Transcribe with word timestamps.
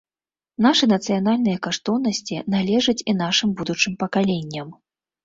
Нашы 0.65 0.87
нацыянальныя 0.93 1.57
каштоўнасці 1.67 2.39
належаць 2.55 2.97
і 3.13 3.15
нашым 3.21 3.53
будучым 3.61 3.93
пакаленням. 4.01 4.73